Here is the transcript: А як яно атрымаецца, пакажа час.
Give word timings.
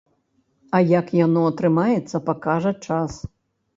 А 0.77 0.79
як 0.99 1.11
яно 1.19 1.43
атрымаецца, 1.51 2.17
пакажа 2.31 2.71
час. 2.89 3.23